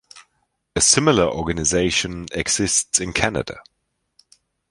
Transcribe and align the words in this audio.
A 0.75 0.81
similar 0.81 1.25
organization 1.27 2.25
exists 2.31 2.99
in 2.99 3.13
Canada. 3.13 3.59